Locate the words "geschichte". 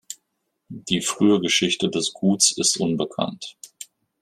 1.41-1.87